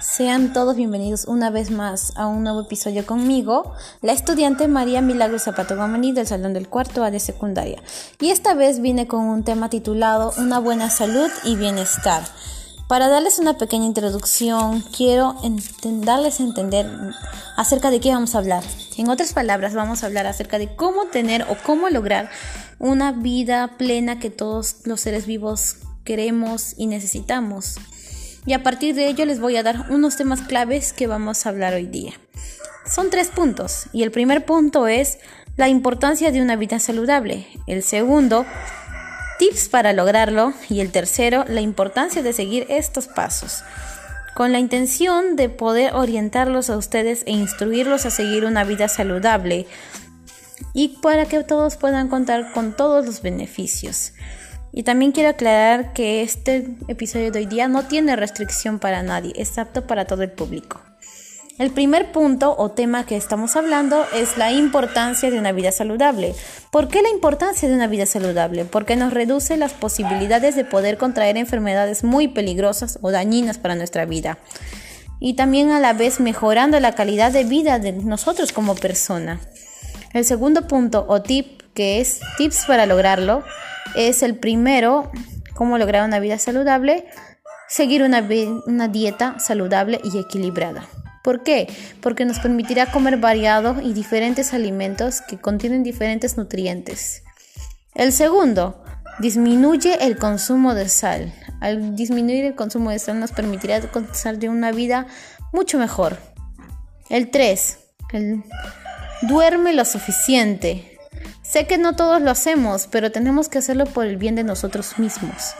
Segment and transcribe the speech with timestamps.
[0.00, 5.38] Sean todos bienvenidos una vez más a un nuevo episodio conmigo, la estudiante María Milagro
[5.38, 7.82] Zapato Gómez del Salón del Cuarto A de Secundaria.
[8.18, 12.22] Y esta vez vine con un tema titulado Una buena salud y bienestar.
[12.88, 15.36] Para darles una pequeña introducción, quiero
[15.82, 16.90] darles a entender
[17.58, 18.64] acerca de qué vamos a hablar.
[18.96, 22.30] En otras palabras, vamos a hablar acerca de cómo tener o cómo lograr
[22.78, 27.76] una vida plena que todos los seres vivos queremos y necesitamos
[28.46, 31.48] y a partir de ello les voy a dar unos temas claves que vamos a
[31.50, 32.12] hablar hoy día.
[32.86, 35.18] Son tres puntos y el primer punto es
[35.56, 38.46] la importancia de una vida saludable, el segundo,
[39.38, 43.62] tips para lograrlo y el tercero, la importancia de seguir estos pasos
[44.34, 49.66] con la intención de poder orientarlos a ustedes e instruirlos a seguir una vida saludable
[50.72, 54.12] y para que todos puedan contar con todos los beneficios.
[54.72, 59.32] Y también quiero aclarar que este episodio de hoy día no tiene restricción para nadie,
[59.36, 60.80] es apto para todo el público.
[61.60, 66.34] El primer punto o tema que estamos hablando es la importancia de una vida saludable.
[66.70, 68.64] ¿Por qué la importancia de una vida saludable?
[68.64, 74.06] Porque nos reduce las posibilidades de poder contraer enfermedades muy peligrosas o dañinas para nuestra
[74.06, 74.38] vida.
[75.18, 79.38] Y también a la vez mejorando la calidad de vida de nosotros como persona.
[80.14, 83.44] El segundo punto o tip, que es tips para lograrlo,
[83.94, 85.10] es el primero,
[85.54, 87.06] cómo lograr una vida saludable,
[87.68, 88.26] seguir una,
[88.66, 90.86] una dieta saludable y equilibrada.
[91.22, 91.68] ¿Por qué?
[92.00, 97.22] Porque nos permitirá comer variados y diferentes alimentos que contienen diferentes nutrientes.
[97.94, 98.82] El segundo,
[99.18, 101.32] disminuye el consumo de sal.
[101.60, 105.06] Al disminuir el consumo de sal nos permitirá gozar de una vida
[105.52, 106.16] mucho mejor.
[107.10, 107.78] El 3,
[109.22, 110.89] duerme lo suficiente.
[111.50, 115.00] Sé que no todos lo hacemos, pero tenemos que hacerlo por el bien de nosotros
[115.00, 115.56] mismos,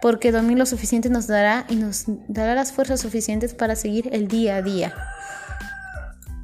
[0.00, 4.28] porque dormir lo suficiente nos dará y nos dará las fuerzas suficientes para seguir el
[4.28, 4.94] día a día.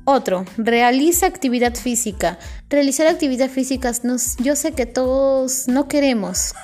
[0.05, 2.41] Otro, realiza actividad física.
[2.71, 6.57] Realizar actividad física, nos, yo sé que todos no queremos,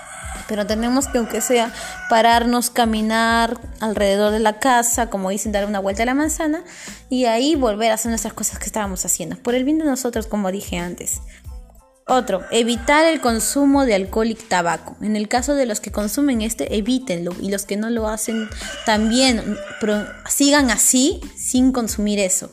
[0.48, 1.72] pero tenemos que, aunque sea,
[2.10, 6.64] pararnos, caminar alrededor de la casa, como dicen, dar una vuelta a la manzana
[7.08, 10.26] y ahí volver a hacer nuestras cosas que estábamos haciendo, por el bien de nosotros,
[10.26, 11.20] como dije antes.
[12.06, 14.94] Otro, evitar el consumo de alcohol y tabaco.
[15.00, 17.34] En el caso de los que consumen este, evítenlo.
[17.40, 18.48] Y los que no lo hacen,
[18.84, 19.56] también
[20.28, 22.50] sigan así sin consumir eso.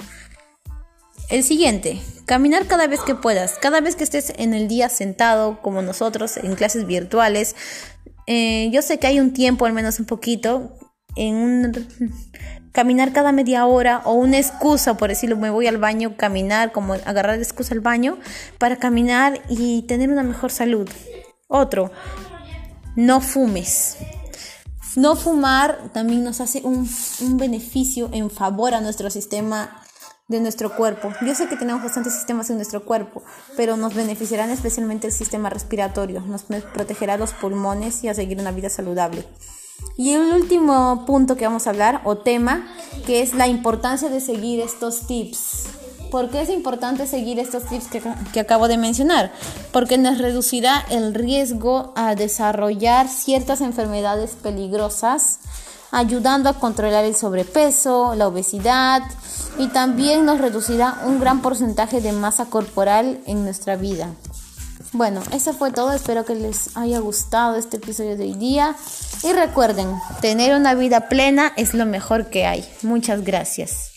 [1.29, 3.56] El siguiente, caminar cada vez que puedas.
[3.62, 7.56] Cada vez que estés en el día sentado, como nosotros, en clases virtuales.
[8.28, 10.73] Eh, yo sé que hay un tiempo, al menos un poquito,
[11.16, 11.88] en un
[12.72, 16.94] caminar cada media hora o una excusa, por decirlo, me voy al baño, caminar, como
[16.94, 18.17] agarrar de excusa al baño
[18.57, 20.89] para caminar y tener una mejor salud.
[21.47, 21.91] Otro,
[22.95, 23.97] no fumes.
[24.95, 26.89] No fumar también nos hace un,
[27.21, 29.81] un beneficio en favor a nuestro sistema
[30.27, 31.13] de nuestro cuerpo.
[31.25, 33.21] Yo sé que tenemos bastantes sistemas en nuestro cuerpo,
[33.57, 38.51] pero nos beneficiarán especialmente el sistema respiratorio, nos protegerá los pulmones y a seguir una
[38.51, 39.25] vida saludable.
[39.97, 42.68] Y el último punto que vamos a hablar o tema,
[43.06, 45.66] que es la importancia de seguir estos tips.
[46.09, 48.03] ¿Por qué es importante seguir estos tips que,
[48.34, 49.31] que, acabo de mencionar?
[49.72, 55.40] Porque nos reducirá el riesgo a desarrollar ciertas enfermedades peligrosas,
[55.92, 59.03] ayudando a controlar el sobrepeso, la obesidad
[59.58, 64.09] y también nos reducirá un gran porcentaje de masa corporal en nuestra vida.
[64.94, 65.94] Bueno, eso fue todo.
[65.94, 68.75] Espero que les haya gustado este episodio de hoy día.
[69.24, 69.88] Y recuerden,
[70.22, 72.68] tener una vida plena es lo mejor que hay.
[72.81, 73.91] Muchas gracias.